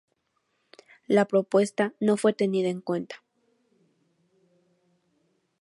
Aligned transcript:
La 1.05 1.25
propuesta 1.25 1.93
no 1.99 2.17
fue 2.17 2.33
tenida 2.33 2.69
en 2.69 2.81
cuenta. 2.81 3.17